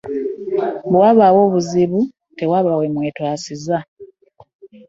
Bwe 0.89 0.97
wabaawo 1.03 1.39
obuzibu 1.47 1.99
tewaba 2.37 2.71
we 2.79 2.85
mwetaasiza. 2.93 3.77